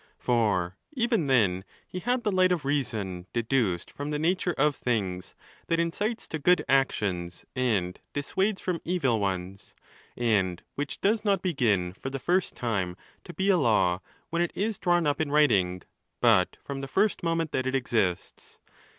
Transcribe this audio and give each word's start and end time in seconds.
For, 0.17 0.75
even 0.93 1.27
then 1.27 1.63
he 1.87 1.99
had 1.99 2.23
the 2.23 2.31
light 2.31 2.51
of 2.51 2.65
reason 2.65 3.27
deduced 3.33 3.91
from 3.91 4.09
the 4.09 4.17
nature 4.17 4.55
432 4.57 4.57
ON 4.57 4.61
THE 4.65 4.65
LAWS. 4.65 4.79
of 4.79 4.83
things, 4.83 5.35
that 5.67 5.79
incites 5.79 6.27
to 6.29 6.39
good 6.39 6.65
actions 6.67 7.45
and 7.55 7.99
dissuades 8.11 8.61
from 8.61 8.79
évil 8.79 9.19
ones; 9.19 9.75
and 10.17 10.63
which 10.73 11.01
does 11.01 11.23
not 11.23 11.43
begin 11.43 11.93
for 11.93 12.09
the 12.09 12.17
first 12.17 12.55
time 12.55 12.97
to 13.25 13.31
be 13.35 13.51
a 13.51 13.57
law 13.57 14.01
when 14.31 14.41
it 14.41 14.51
is 14.55 14.79
drawn 14.79 15.05
up 15.05 15.21
in 15.21 15.29
writing, 15.31 15.83
but 16.19 16.57
from 16.63 16.81
the 16.81 16.87
first 16.87 17.21
moment 17.21 17.51
that 17.51 17.67
it 17.67 17.75
exists. 17.75 18.57